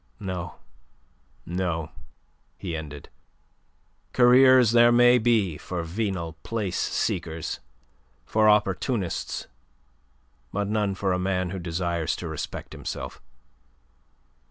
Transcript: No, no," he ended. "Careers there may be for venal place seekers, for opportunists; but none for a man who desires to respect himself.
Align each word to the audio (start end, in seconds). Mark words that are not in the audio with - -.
No, 0.19 0.55
no," 1.45 1.91
he 2.57 2.75
ended. 2.75 3.09
"Careers 4.13 4.71
there 4.71 4.91
may 4.91 5.19
be 5.19 5.59
for 5.59 5.83
venal 5.83 6.33
place 6.41 6.79
seekers, 6.79 7.59
for 8.25 8.49
opportunists; 8.49 9.45
but 10.51 10.67
none 10.67 10.95
for 10.95 11.13
a 11.13 11.19
man 11.19 11.51
who 11.51 11.59
desires 11.59 12.15
to 12.15 12.27
respect 12.27 12.73
himself. 12.73 13.21